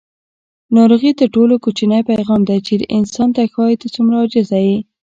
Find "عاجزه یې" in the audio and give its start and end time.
4.21-4.77